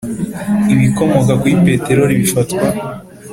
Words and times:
ibikomoka 0.73 1.33
kuri 1.41 1.55
peteroli 1.65 2.13
bifatwa 2.21 2.67